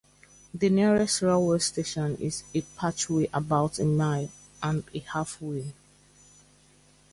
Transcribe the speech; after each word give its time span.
The 0.51 0.71
nearest 0.71 1.21
railway 1.21 1.59
station 1.59 2.15
is 2.17 2.43
at 2.55 2.63
Patchway 2.75 3.29
about 3.31 3.77
a 3.77 3.85
mile 3.85 4.31
and 4.63 4.83
a 4.95 4.99
half 5.13 5.39
away. 5.39 5.75